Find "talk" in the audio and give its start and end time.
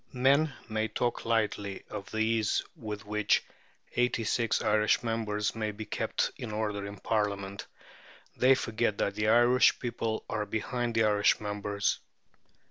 0.87-1.25